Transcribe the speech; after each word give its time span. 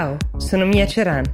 Ciao, 0.00 0.16
sono 0.38 0.64
Mia 0.64 0.86
Ceran. 0.86 1.24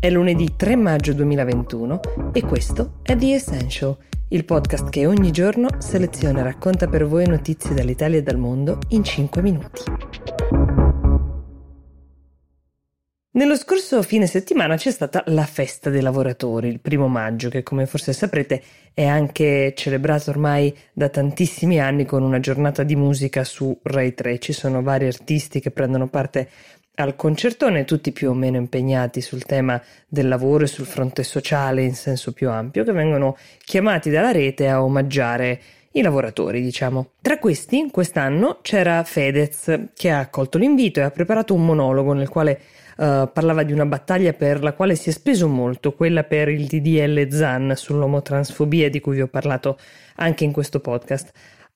È 0.00 0.10
lunedì 0.10 0.56
3 0.56 0.74
maggio 0.74 1.12
2021 1.12 2.00
e 2.32 2.42
questo 2.42 2.98
è 3.04 3.14
The 3.14 3.34
Essential, 3.34 3.96
il 4.30 4.44
podcast 4.44 4.90
che 4.90 5.06
ogni 5.06 5.30
giorno 5.30 5.68
seleziona 5.78 6.40
e 6.40 6.42
racconta 6.42 6.88
per 6.88 7.06
voi 7.06 7.28
notizie 7.28 7.76
dall'Italia 7.76 8.18
e 8.18 8.24
dal 8.24 8.36
mondo 8.36 8.80
in 8.88 9.04
5 9.04 9.40
minuti. 9.40 9.82
Nello 13.38 13.56
scorso 13.56 14.02
fine 14.02 14.26
settimana 14.26 14.74
c'è 14.74 14.90
stata 14.90 15.22
la 15.26 15.44
festa 15.44 15.90
dei 15.90 16.00
lavoratori, 16.00 16.66
il 16.66 16.80
primo 16.80 17.06
maggio, 17.06 17.48
che 17.48 17.62
come 17.62 17.86
forse 17.86 18.12
saprete 18.12 18.60
è 18.92 19.04
anche 19.04 19.74
celebrato 19.76 20.30
ormai 20.30 20.76
da 20.92 21.08
tantissimi 21.08 21.78
anni 21.78 22.04
con 22.04 22.24
una 22.24 22.40
giornata 22.40 22.82
di 22.82 22.96
musica 22.96 23.44
su 23.44 23.78
Rai 23.84 24.12
3. 24.12 24.40
Ci 24.40 24.52
sono 24.52 24.82
vari 24.82 25.06
artisti 25.06 25.60
che 25.60 25.70
prendono 25.70 26.08
parte 26.08 26.48
al 26.98 27.14
concertone, 27.14 27.84
tutti 27.84 28.10
più 28.10 28.30
o 28.30 28.34
meno 28.34 28.56
impegnati 28.56 29.20
sul 29.20 29.44
tema 29.44 29.80
del 30.08 30.26
lavoro 30.26 30.64
e 30.64 30.66
sul 30.66 30.84
fronte 30.84 31.22
sociale 31.22 31.82
in 31.82 31.94
senso 31.94 32.32
più 32.32 32.50
ampio, 32.50 32.82
che 32.82 32.92
vengono 32.92 33.36
chiamati 33.64 34.10
dalla 34.10 34.32
rete 34.32 34.68
a 34.68 34.82
omaggiare 34.82 35.60
i 35.92 36.02
lavoratori, 36.02 36.60
diciamo. 36.60 37.10
Tra 37.22 37.38
questi, 37.38 37.88
quest'anno 37.90 38.58
c'era 38.62 39.02
Fedez, 39.04 39.90
che 39.94 40.10
ha 40.10 40.18
accolto 40.18 40.58
l'invito 40.58 40.98
e 40.98 41.04
ha 41.04 41.10
preparato 41.10 41.54
un 41.54 41.64
monologo 41.64 42.12
nel 42.14 42.28
quale 42.28 42.60
uh, 42.96 43.30
parlava 43.32 43.62
di 43.62 43.72
una 43.72 43.86
battaglia 43.86 44.32
per 44.32 44.62
la 44.62 44.72
quale 44.72 44.96
si 44.96 45.10
è 45.10 45.12
speso 45.12 45.46
molto, 45.46 45.94
quella 45.94 46.24
per 46.24 46.48
il 46.48 46.66
DDL 46.66 47.30
ZAN 47.30 47.74
sull'omotransfobia 47.76 48.90
di 48.90 49.00
cui 49.00 49.14
vi 49.14 49.22
ho 49.22 49.28
parlato 49.28 49.78
anche 50.16 50.42
in 50.42 50.50
questo 50.50 50.80
podcast. 50.80 51.30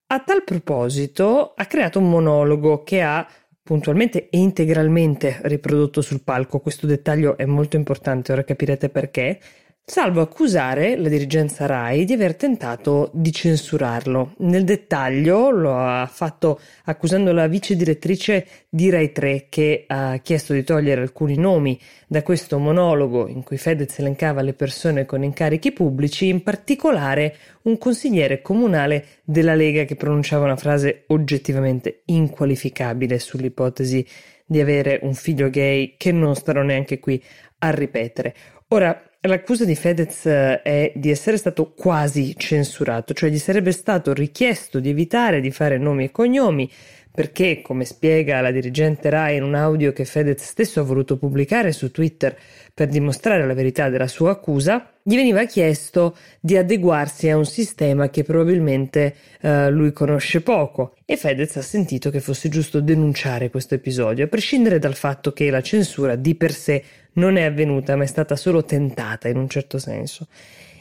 A 0.09 0.18
tal 0.18 0.42
proposito 0.45 1.54
ha 1.56 1.64
creato 1.64 1.98
un 1.98 2.10
monologo 2.10 2.82
che 2.82 3.00
ha 3.00 3.26
puntualmente 3.62 4.29
e 4.29 4.39
integralmente 4.39 5.39
riprodotto 5.43 6.01
sul 6.02 6.23
palco. 6.23 6.60
Questo 6.60 6.87
dettaglio 6.87 7.37
è 7.37 7.45
molto 7.45 7.77
importante, 7.77 8.32
ora 8.32 8.45
capirete 8.45 8.88
perché 8.88 9.38
salvo 9.85 10.21
accusare 10.21 10.97
la 10.97 11.09
dirigenza 11.09 11.66
RAI 11.66 12.05
di 12.05 12.13
aver 12.13 12.37
tentato 12.37 13.11
di 13.13 13.33
censurarlo. 13.33 14.35
Nel 14.38 14.63
dettaglio 14.63 15.51
lo 15.51 15.77
ha 15.77 16.07
fatto 16.07 16.61
accusando 16.85 17.33
la 17.33 17.49
vice 17.49 17.75
direttrice 17.75 18.47
di 18.69 18.91
RAI 18.91 19.13
3 19.13 19.47
che 19.49 19.85
ha 19.88 20.19
chiesto 20.19 20.53
di 20.53 20.63
togliere 20.63 21.01
alcuni 21.01 21.37
nomi 21.37 21.79
da 22.07 22.23
questo 22.23 22.59
monologo 22.59 23.27
in 23.27 23.43
cui 23.43 23.59
Fedez 23.59 23.99
elencava 23.99 24.41
le 24.41 24.55
persone 24.55 25.05
con 25.05 25.25
incarichi 25.25 25.73
pubblici, 25.73 26.29
in 26.29 26.43
particolare 26.45 27.37
un 27.63 27.77
consigliere 27.77 28.41
comunale 28.41 29.05
della 29.25 29.55
Lega 29.55 29.85
che 29.85 29.97
pronunciava 29.97 30.45
una 30.45 30.57
frase 30.57 31.05
oggettivamente 31.09 32.03
inqualificabile 32.07 33.19
sull'ipotesi 33.19 34.07
di 34.47 34.60
avere 34.60 35.01
un 35.03 35.15
figlio 35.15 35.51
gay 35.51 35.95
che 35.97 36.13
non 36.13 36.37
starò 36.37 36.63
neanche 36.63 37.01
qui 37.01 37.23
a 37.59 37.71
ripetere. 37.71 38.35
Ora, 38.73 39.12
L'accusa 39.24 39.65
di 39.65 39.76
Fedez 39.76 40.26
eh, 40.26 40.62
è 40.62 40.92
di 40.96 41.09
essere 41.09 41.37
stato 41.37 41.74
quasi 41.74 42.34
censurato, 42.37 43.14
cioè 43.14 43.30
gli 43.30 43.38
sarebbe 43.38 43.70
stato 43.70 44.12
richiesto 44.12 44.80
di 44.80 44.88
evitare 44.88 45.40
di 45.40 45.52
fare 45.52 45.79
nomi 45.79 46.06
e 46.06 46.10
cognomi 46.10 46.68
perché, 47.13 47.60
come 47.60 47.85
spiega 47.85 48.41
la 48.41 48.51
dirigente 48.51 49.10
Rai 49.10 49.37
in 49.37 49.43
un 49.43 49.55
audio 49.55 49.93
che 49.93 50.07
Fedez 50.07 50.43
stesso 50.43 50.80
ha 50.80 50.82
voluto 50.82 51.19
pubblicare 51.19 51.73
su 51.73 51.91
Twitter 51.91 52.37
per 52.73 52.88
dimostrare 52.88 53.46
la 53.46 53.52
verità 53.52 53.91
della 53.91 54.09
sua 54.09 54.30
accusa, 54.30 54.93
gli 55.02 55.15
veniva 55.15 55.45
chiesto 55.45 56.16
di 56.41 56.57
adeguarsi 56.57 57.29
a 57.29 57.37
un 57.37 57.45
sistema 57.45 58.09
che 58.09 58.23
probabilmente 58.23 59.15
eh, 59.43 59.69
lui 59.71 59.93
conosce 59.93 60.41
poco 60.41 60.95
e 61.04 61.19
Fedez 61.19 61.57
ha 61.57 61.63
sentito 61.63 62.09
che 62.09 62.21
fosse 62.21 62.49
giusto 62.49 62.80
denunciare 62.80 63.51
questo 63.51 63.74
episodio, 63.74 64.25
a 64.25 64.28
prescindere 64.28 64.78
dal 64.78 64.94
fatto 64.94 65.32
che 65.32 65.50
la 65.50 65.60
censura 65.60 66.16
di 66.16 66.34
per 66.34 66.53
sé 66.53 66.82
non 67.15 67.37
è 67.37 67.43
avvenuta, 67.43 67.94
ma 67.94 68.04
è 68.04 68.06
stata 68.06 68.37
solo 68.37 68.65
tentata 68.65 69.28
in 69.28 69.37
un 69.37 69.49
certo 69.50 69.76
senso. 69.76 70.28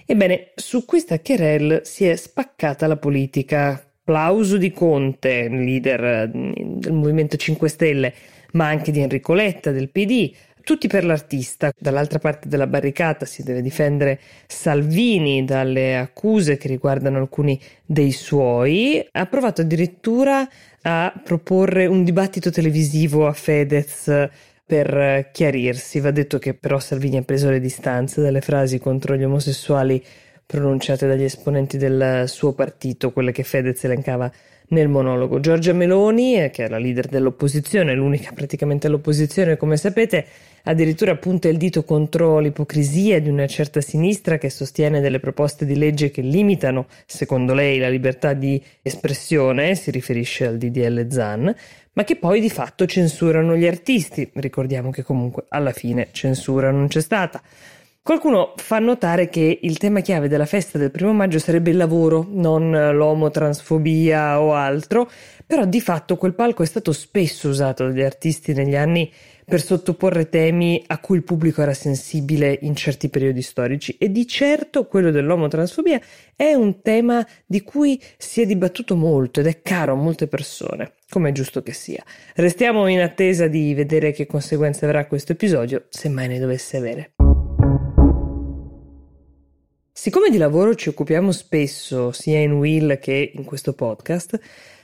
Ebbene, 0.05 0.51
su 0.55 0.85
questa 0.85 1.19
querel 1.19 1.81
si 1.83 2.05
è 2.05 2.15
spaccata 2.15 2.87
la 2.87 2.97
politica 2.97 3.90
Plauso 4.11 4.57
di 4.57 4.73
Conte, 4.73 5.47
leader 5.47 6.29
mm, 6.35 6.51
del 6.79 6.91
Movimento 6.91 7.37
5 7.37 7.69
Stelle, 7.69 8.13
ma 8.51 8.67
anche 8.67 8.91
di 8.91 8.99
Enrico 8.99 9.33
Letta 9.33 9.71
del 9.71 9.89
PD, 9.89 10.29
tutti 10.65 10.89
per 10.89 11.05
l'artista. 11.05 11.71
Dall'altra 11.79 12.19
parte 12.19 12.49
della 12.49 12.67
barricata 12.67 13.25
si 13.25 13.41
deve 13.41 13.61
difendere 13.61 14.19
Salvini 14.47 15.45
dalle 15.45 15.95
accuse 15.95 16.57
che 16.57 16.67
riguardano 16.67 17.19
alcuni 17.19 17.57
dei 17.85 18.11
suoi. 18.11 19.01
Ha 19.13 19.25
provato 19.27 19.61
addirittura 19.61 20.45
a 20.81 21.21
proporre 21.23 21.85
un 21.85 22.03
dibattito 22.03 22.51
televisivo 22.51 23.27
a 23.27 23.31
Fedez 23.31 24.27
per 24.65 25.29
chiarirsi. 25.31 26.01
Va 26.01 26.11
detto 26.11 26.37
che 26.37 26.53
però 26.53 26.79
Salvini 26.79 27.15
ha 27.15 27.23
preso 27.23 27.49
le 27.49 27.61
distanze 27.61 28.21
dalle 28.21 28.41
frasi 28.41 28.77
contro 28.77 29.15
gli 29.15 29.23
omosessuali 29.23 30.03
pronunciate 30.51 31.07
dagli 31.07 31.23
esponenti 31.23 31.77
del 31.77 32.25
suo 32.27 32.51
partito, 32.51 33.13
quelle 33.13 33.31
che 33.31 33.43
Fedez 33.43 33.81
elencava 33.85 34.29
nel 34.67 34.89
monologo. 34.89 35.39
Giorgia 35.39 35.71
Meloni, 35.71 36.49
che 36.51 36.65
è 36.65 36.67
la 36.67 36.77
leader 36.77 37.07
dell'opposizione, 37.07 37.95
l'unica 37.95 38.31
praticamente 38.33 38.87
all'opposizione, 38.87 39.55
come 39.55 39.77
sapete, 39.77 40.25
addirittura 40.63 41.15
punta 41.15 41.47
il 41.47 41.55
dito 41.55 41.85
contro 41.85 42.39
l'ipocrisia 42.39 43.21
di 43.21 43.29
una 43.29 43.47
certa 43.47 43.79
sinistra 43.79 44.37
che 44.37 44.49
sostiene 44.49 44.99
delle 44.99 45.21
proposte 45.21 45.65
di 45.65 45.77
legge 45.77 46.11
che 46.11 46.21
limitano, 46.21 46.87
secondo 47.05 47.53
lei, 47.53 47.79
la 47.79 47.89
libertà 47.89 48.33
di 48.33 48.61
espressione, 48.81 49.75
si 49.75 49.89
riferisce 49.89 50.47
al 50.47 50.57
DDL 50.57 51.07
ZAN, 51.09 51.55
ma 51.93 52.03
che 52.03 52.17
poi 52.17 52.41
di 52.41 52.49
fatto 52.49 52.85
censurano 52.85 53.55
gli 53.55 53.67
artisti. 53.67 54.29
Ricordiamo 54.33 54.91
che 54.91 55.03
comunque 55.03 55.45
alla 55.47 55.71
fine 55.71 56.09
censura 56.11 56.71
non 56.71 56.87
c'è 56.87 56.99
stata. 56.99 57.41
Qualcuno 58.03 58.53
fa 58.55 58.79
notare 58.79 59.29
che 59.29 59.59
il 59.61 59.77
tema 59.77 59.99
chiave 59.99 60.27
della 60.27 60.47
festa 60.47 60.79
del 60.79 60.89
primo 60.89 61.13
maggio 61.13 61.37
sarebbe 61.37 61.69
il 61.69 61.77
lavoro, 61.77 62.25
non 62.27 62.71
l'omotransfobia 62.71 64.41
o 64.41 64.55
altro, 64.55 65.07
però 65.45 65.65
di 65.65 65.79
fatto 65.79 66.17
quel 66.17 66.33
palco 66.33 66.63
è 66.63 66.65
stato 66.65 66.93
spesso 66.93 67.49
usato 67.49 67.85
dagli 67.85 68.01
artisti 68.01 68.53
negli 68.53 68.75
anni 68.75 69.11
per 69.45 69.61
sottoporre 69.61 70.29
temi 70.29 70.83
a 70.87 70.97
cui 70.97 71.17
il 71.17 71.23
pubblico 71.23 71.61
era 71.61 71.75
sensibile 71.75 72.57
in 72.61 72.75
certi 72.75 73.09
periodi 73.09 73.43
storici 73.43 73.95
e 73.99 74.11
di 74.11 74.25
certo 74.25 74.87
quello 74.87 75.11
dell'omotransfobia 75.11 76.01
è 76.35 76.53
un 76.53 76.81
tema 76.81 77.23
di 77.45 77.61
cui 77.61 78.01
si 78.17 78.41
è 78.41 78.47
dibattuto 78.47 78.95
molto 78.95 79.41
ed 79.41 79.45
è 79.45 79.61
caro 79.61 79.93
a 79.93 79.97
molte 79.97 80.25
persone, 80.25 80.93
come 81.07 81.29
è 81.29 81.31
giusto 81.33 81.61
che 81.61 81.73
sia. 81.73 82.03
Restiamo 82.33 82.87
in 82.87 83.01
attesa 83.01 83.45
di 83.45 83.75
vedere 83.75 84.11
che 84.11 84.25
conseguenze 84.25 84.85
avrà 84.85 85.05
questo 85.05 85.33
episodio, 85.33 85.85
se 85.89 86.09
mai 86.09 86.29
ne 86.29 86.39
dovesse 86.39 86.77
avere. 86.77 87.11
Siccome 89.93 90.29
di 90.29 90.37
lavoro 90.37 90.73
ci 90.73 90.89
occupiamo 90.89 91.31
spesso, 91.33 92.11
sia 92.11 92.39
in 92.39 92.53
Will 92.53 92.97
che 92.97 93.31
in 93.35 93.43
questo 93.43 93.73
podcast, 93.73 94.39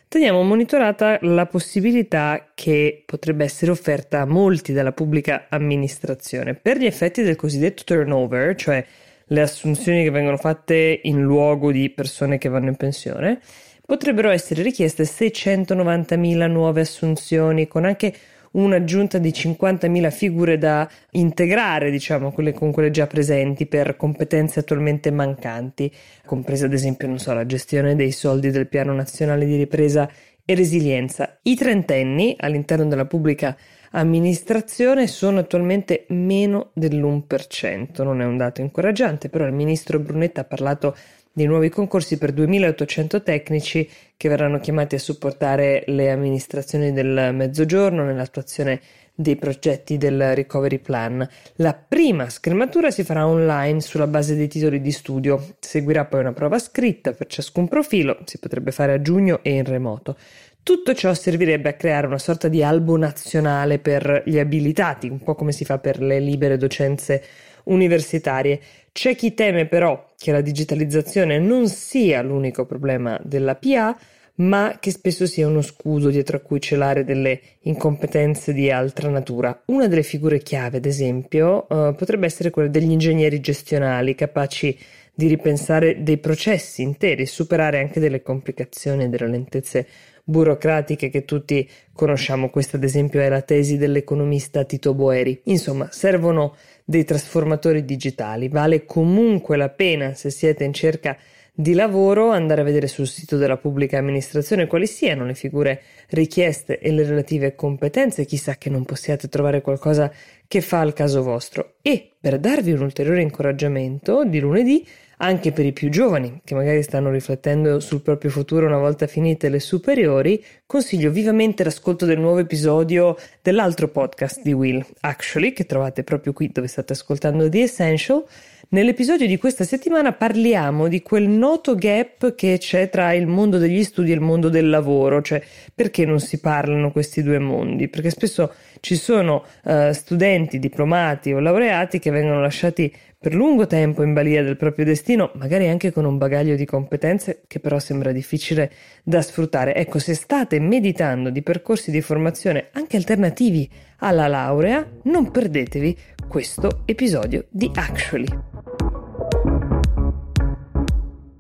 teniamo 0.10 0.44
monitorata 0.44 1.18
la 1.22 1.46
possibilità 1.46 2.52
che 2.54 3.04
potrebbe 3.06 3.46
essere 3.46 3.72
offerta 3.72 4.22
a 4.22 4.26
molti 4.26 4.74
dalla 4.74 4.92
pubblica 4.92 5.46
amministrazione 5.50 6.56
per 6.56 6.78
gli 6.78 6.86
effetti 6.86 7.24
del 7.24 7.38
cosiddetto 7.38 7.84
turnover, 7.86 8.56
cioè 8.56 8.86
le 9.28 9.42
assunzioni 9.42 10.04
che 10.04 10.12
vengono 10.12 10.38
fatte 10.38 11.00
in 11.04 11.22
luogo 11.22 11.72
di 11.72 11.90
persone 11.90 12.38
che 12.38 12.50
vanno 12.50 12.68
in 12.68 12.76
pensione, 12.76 13.40
potrebbero 13.86 14.30
essere 14.30 14.62
richieste 14.62 15.04
690.000 15.04 16.48
nuove 16.52 16.82
assunzioni 16.82 17.68
con 17.68 17.86
anche 17.86 18.14
un'aggiunta 18.52 19.18
di 19.18 19.30
50.000 19.30 20.12
figure 20.12 20.58
da 20.58 20.90
integrare, 21.12 21.92
diciamo, 21.92 22.32
quelle 22.32 22.54
con 22.54 22.72
quelle 22.72 22.92
già 22.92 23.08
presenti 23.08 23.66
per 23.66 23.96
competenze 23.96 24.60
attualmente 24.60 25.12
mancanti, 25.12 25.92
compresa 26.26 26.66
ad 26.66 26.74
esempio, 26.74 27.08
non 27.08 27.20
so, 27.20 27.34
la 27.34 27.46
gestione 27.46 27.96
dei 27.96 28.12
soldi 28.12 28.52
del 28.52 28.68
Piano 28.68 28.94
Nazionale 28.94 29.46
di 29.46 29.56
Ripresa 29.56 30.10
e 30.46 30.56
Resilienza. 30.56 31.40
I 31.44 31.56
trentenni 31.56 32.36
all'interno 32.40 32.86
della 32.86 33.06
pubblica 33.06 33.56
amministrazione 33.92 35.08
sono 35.08 35.40
attualmente 35.40 36.06
meno 36.10 36.72
dell'1%, 36.74 38.04
non 38.04 38.22
è 38.22 38.26
un 38.26 38.38
dato 38.38 38.62
incoraggiante, 38.62 39.30
però 39.30 39.46
il 39.46 39.54
ministro 39.54 40.00
Brunetta 40.00 40.42
ha 40.42 40.46
parlato 40.46 40.96
di 41.38 41.46
nuovi 41.46 41.70
concorsi 41.70 42.18
per 42.18 42.34
2.800 42.34 43.22
tecnici 43.22 43.88
che 44.18 44.28
verranno 44.28 44.60
chiamati 44.60 44.96
a 44.96 45.00
supportare 45.00 45.84
le 45.86 46.10
amministrazioni 46.10 46.92
del 46.92 47.30
Mezzogiorno 47.32 48.04
nell'attuazione 48.04 48.82
dei 49.14 49.36
progetti 49.36 49.98
del 49.98 50.34
Recovery 50.34 50.80
Plan. 50.80 51.30
La 51.58 51.76
prima 51.76 52.28
scrematura 52.32 52.90
si 52.90 53.04
farà 53.04 53.28
online 53.28 53.82
sulla 53.82 54.08
base 54.08 54.36
dei 54.36 54.48
titoli 54.48 54.82
di 54.82 54.92
studio, 54.92 55.58
seguirà 55.60 56.06
poi 56.06 56.22
una 56.22 56.34
prova 56.34 56.58
scritta 56.58 57.12
per 57.12 57.28
ciascun 57.28 57.68
profilo, 57.68 58.18
si 58.26 58.40
potrebbe 58.40 58.72
fare 58.72 58.94
a 58.94 59.02
giugno 59.04 59.42
e 59.44 59.58
in 59.58 59.64
remoto. 59.64 60.18
Tutto 60.64 60.96
ciò 60.96 61.14
servirebbe 61.14 61.70
a 61.70 61.74
creare 61.74 62.08
una 62.08 62.18
sorta 62.18 62.48
di 62.48 62.64
albo 62.64 62.98
nazionale 62.98 63.78
per 63.78 64.24
gli 64.26 64.40
abilitati, 64.40 65.08
un 65.08 65.20
po' 65.20 65.36
come 65.36 65.52
si 65.52 65.66
fa 65.66 65.78
per 65.78 66.02
le 66.02 66.20
libere 66.20 66.58
docenze 66.58 67.22
universitarie. 67.66 68.60
C'è 68.98 69.16
chi 69.16 69.36
teme 69.36 69.68
però 69.68 70.10
che 70.18 70.32
la 70.32 70.42
digitalizzazione 70.42 71.38
non 71.38 71.68
sia 71.68 72.24
l'unico 72.24 72.66
problema 72.66 73.22
della 73.24 73.54
PA, 73.54 73.96
ma 74.38 74.78
che 74.80 74.90
spesso 74.90 75.28
sia 75.28 75.46
uno 75.46 75.62
scudo 75.62 76.10
dietro 76.10 76.38
a 76.38 76.40
cui 76.40 76.60
celare 76.60 77.04
delle 77.04 77.40
incompetenze 77.62 78.54
di 78.54 78.72
altra 78.72 79.08
natura. 79.12 79.62
Una 79.66 79.88
delle 79.88 80.02
figure 80.02 80.40
chiave, 80.40 80.78
ad 80.78 80.86
esempio, 80.86 81.70
eh, 81.70 81.94
potrebbe 81.96 82.26
essere 82.26 82.50
quella 82.50 82.70
degli 82.70 82.90
ingegneri 82.90 83.40
gestionali, 83.40 84.16
capaci 84.16 84.76
di 85.14 85.28
ripensare 85.28 86.02
dei 86.02 86.18
processi 86.18 86.82
interi, 86.82 87.28
superare 87.28 87.80
anche 87.80 88.00
delle 88.00 88.24
complicazioni 88.24 89.04
e 89.04 89.10
delle 89.10 89.28
lentezze 89.28 89.86
burocratiche 90.28 91.10
che 91.10 91.24
tutti 91.24 91.68
conosciamo. 91.94 92.50
Questa, 92.50 92.76
ad 92.76 92.84
esempio, 92.84 93.22
è 93.22 93.30
la 93.30 93.42
tesi 93.42 93.78
dell'economista 93.78 94.66
Tito 94.66 94.94
Boeri. 94.94 95.40
Insomma, 95.46 95.88
servono 95.90 96.56
dei 96.84 97.06
trasformatori 97.06 97.86
digitali. 97.86 98.50
Vale 98.50 98.84
comunque 98.84 99.56
la 99.56 99.70
pena, 99.70 100.14
se 100.14 100.30
siete 100.30 100.66
in 100.66 100.74
cerca 100.74 101.18
di 101.54 101.74
lavoro, 101.74 102.30
andare 102.30 102.62
a 102.62 102.64
vedere 102.66 102.88
sul 102.88 103.08
sito 103.08 103.38
della 103.38 103.58
pubblica 103.58 103.98
amministrazione 103.98 104.68
quali 104.68 104.86
siano 104.86 105.26
le 105.26 105.34
figure 105.34 105.82
richieste 106.10 106.78
e 106.78 106.92
le 106.92 107.04
relative 107.04 107.56
competenze, 107.56 108.26
chissà 108.26 108.58
che 108.58 108.70
non 108.70 108.84
possiate 108.84 109.30
trovare 109.30 109.62
qualcosa 109.62 110.12
che 110.48 110.62
fa 110.62 110.80
al 110.80 110.94
caso 110.94 111.22
vostro. 111.24 111.76
E 111.82 112.12
per 112.20 112.40
darvi 112.40 112.72
un 112.72 112.82
ulteriore 112.82 113.22
incoraggiamento, 113.22 114.24
di 114.26 114.40
lunedì 114.40 114.86
anche 115.18 115.52
per 115.52 115.66
i 115.66 115.74
più 115.74 115.90
giovani 115.90 116.42
che 116.44 116.54
magari 116.54 116.84
stanno 116.84 117.10
riflettendo 117.10 117.80
sul 117.80 118.02
proprio 118.02 118.30
futuro 118.30 118.68
una 118.68 118.78
volta 118.78 119.08
finite 119.08 119.50
le 119.50 119.60
superiori, 119.60 120.44
consiglio 120.66 121.10
vivamente 121.10 121.64
l'ascolto 121.64 122.06
del 122.06 122.20
nuovo 122.20 122.40
episodio 122.40 123.18
dell'altro 123.42 123.88
podcast 123.88 124.42
di 124.42 124.54
Will, 124.54 124.86
Actually, 125.02 125.54
che 125.54 125.66
trovate 125.66 126.04
proprio 126.04 126.34
qui 126.34 126.50
dove 126.50 126.68
state 126.68 126.94
ascoltando 126.94 127.50
The 127.50 127.62
Essential. 127.62 128.24
Nell'episodio 128.70 129.28
di 129.28 129.38
questa 129.38 129.64
settimana 129.64 130.12
parliamo 130.12 130.90
di 130.90 131.02
quel 131.02 131.30
noto 131.30 131.74
gap 131.76 132.36
che 132.36 132.58
c'è 132.58 132.90
tra 132.90 133.14
il 133.14 133.26
mondo 133.26 133.60
degli 133.60 133.82
studi 133.82 134.12
e 134.12 134.16
il 134.16 134.20
mondo 134.20 134.50
del 134.50 134.68
lavoro, 134.68 135.22
cioè 135.22 135.42
perché 135.74 136.06
non 136.06 136.20
si 136.20 136.42
parlano 136.42 136.92
questi 136.92 137.24
due 137.24 137.40
mondi? 137.40 137.88
Perché 137.88 138.10
spesso 138.10 138.54
ci 138.82 138.98
sono 138.98 139.46
uh, 139.64 139.94
studenti, 139.94 140.60
diplomati 140.60 141.32
o 141.32 141.40
laureati 141.40 141.98
che 142.00 142.12
vengono 142.12 142.42
lasciati 142.42 142.94
per 143.18 143.34
lungo 143.34 143.68
tempo 143.68 144.04
in 144.04 144.12
balia 144.12 144.44
del 144.44 144.58
proprio 144.58 144.84
destino, 144.84 145.32
magari 145.36 145.70
anche 145.70 145.94
con 145.94 146.04
un 146.04 146.18
bagaglio 146.18 146.58
di 146.58 146.66
competenze 146.66 147.44
che 147.48 147.62
però 147.62 147.80
sembra 147.80 148.12
difficile 148.12 148.70
da 149.02 149.22
sfruttare. 149.22 149.76
Ecco, 149.76 149.98
se 149.98 150.14
state 150.14 150.60
meditando 150.60 151.30
di 151.30 151.42
percorsi 151.42 151.90
di 151.90 152.02
formazione 152.02 152.68
anche 152.74 152.98
alternativi 152.98 153.70
alla 154.00 154.28
laurea, 154.28 154.86
non 155.04 155.32
perdetevi 155.32 155.98
questo 156.28 156.82
episodio 156.86 157.46
di 157.50 157.72
Actually. 157.74 158.57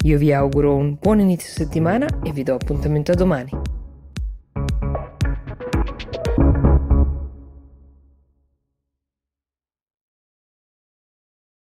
Io 0.07 0.17
vi 0.17 0.31
auguro 0.31 0.73
un 0.73 0.95
buon 0.97 1.19
inizio 1.19 1.51
settimana 1.51 2.07
e 2.23 2.31
vi 2.31 2.41
do 2.41 2.53
appuntamento 2.53 3.11
a 3.11 3.15
domani. 3.15 3.66